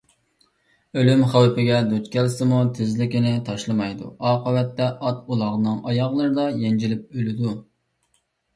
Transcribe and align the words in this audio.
ئۆلۈم 1.01 1.19
خەۋپىگە 1.33 1.81
دۇچ 1.91 2.07
كەلسىمۇ 2.15 2.61
تېزىكىنى 2.79 3.35
تاشلىمايدۇ. 3.51 4.09
ئاقىۋەتتە 4.31 4.89
ئات- 4.99 5.23
ئۇلاغنىڭ 5.37 5.79
ئاياغلىرىدا 5.93 6.51
يەنجىلىپ 6.67 7.09
ئۆلىدۇ. 7.21 7.57